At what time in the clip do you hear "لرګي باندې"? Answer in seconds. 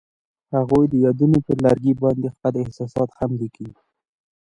1.65-2.33